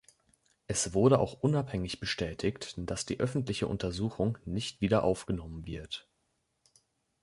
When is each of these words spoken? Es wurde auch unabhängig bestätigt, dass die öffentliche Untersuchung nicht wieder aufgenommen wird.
Es 0.65 0.95
wurde 0.95 1.19
auch 1.19 1.33
unabhängig 1.43 1.99
bestätigt, 1.99 2.73
dass 2.75 3.05
die 3.05 3.19
öffentliche 3.19 3.67
Untersuchung 3.67 4.39
nicht 4.45 4.81
wieder 4.81 5.03
aufgenommen 5.03 5.67
wird. 5.67 6.09